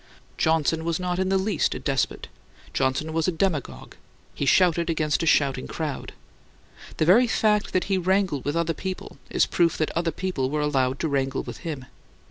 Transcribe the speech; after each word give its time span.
Johnson 0.35 0.83
was 0.83 0.99
not 0.99 1.19
in 1.19 1.29
the 1.29 1.37
least 1.37 1.75
a 1.75 1.79
despot; 1.79 2.27
Johnson 2.73 3.13
was 3.13 3.27
a 3.27 3.31
demagogue, 3.31 3.93
he 4.33 4.47
shouted 4.47 4.89
against 4.89 5.21
a 5.21 5.27
shouting 5.27 5.67
crowd. 5.67 6.13
The 6.97 7.05
very 7.05 7.27
fact 7.27 7.71
that 7.73 7.83
he 7.83 7.99
wrangled 7.99 8.43
with 8.43 8.55
other 8.55 8.73
people 8.73 9.19
is 9.29 9.45
proof 9.45 9.77
that 9.77 9.91
other 9.91 10.09
people 10.09 10.49
were 10.49 10.61
allowed 10.61 10.97
to 11.01 11.07
wrangle 11.07 11.43
with 11.43 11.57
him. 11.57 11.85